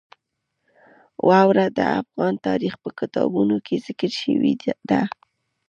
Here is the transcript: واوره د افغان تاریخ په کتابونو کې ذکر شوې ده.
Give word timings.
واوره 1.27 1.65
د 1.77 1.79
افغان 2.01 2.33
تاریخ 2.47 2.73
په 2.83 2.89
کتابونو 2.99 3.55
کې 3.65 3.83
ذکر 3.85 4.11
شوې 4.21 4.53
ده. 4.89 5.01